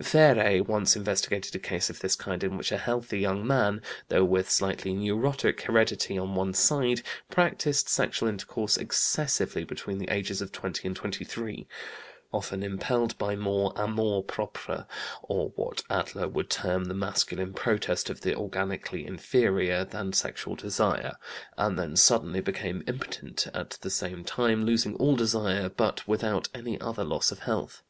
[0.00, 4.24] Féré once investigated a case of this kind in which a healthy young man (though
[4.24, 10.52] with slightly neurotic heredity on one side) practised sexual intercourse excessively between the ages of
[10.52, 11.66] 20 and 23
[12.32, 14.86] often impelled more by amour propre
[15.24, 21.16] (or what Adler would term the "masculine protest" of the organically inferior) than sexual desire
[21.56, 26.80] and then suddenly became impotent, at the same time losing all desire, but without any
[26.80, 27.82] other loss of health.